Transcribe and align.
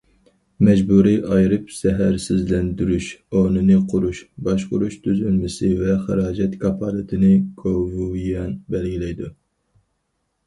مەجبۇرىي 0.67 1.17
ئايرىپ 1.33 1.67
زەھەرسىزلەندۈرۈش 1.79 3.09
ئورنىنى 3.35 3.77
قۇرۇش، 3.91 4.21
باشقۇرۇش 4.47 4.97
تۈزۈلمىسى 5.05 5.69
ۋە 5.81 5.99
خىراجەت 6.07 6.55
كاپالىتىنى 6.63 7.31
گوۋۇيۈەن 7.61 8.57
بەلگىلەيدۇ. 8.77 9.31